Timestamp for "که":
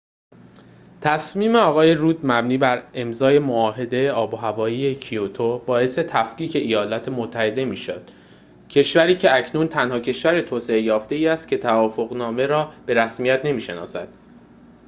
9.15-9.35, 11.47-11.57